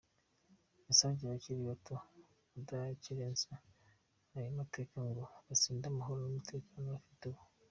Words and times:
Yasabye 0.87 1.23
abakiri 1.25 1.61
bato 1.69 1.95
kudakerensa 2.49 3.51
ayo 4.35 4.49
mateka, 4.59 4.95
ngo 5.09 5.23
basinde 5.47 5.85
amahoro 5.89 6.19
n’umutekano 6.21 6.87
bafite 6.95 7.23
ubu. 7.27 7.41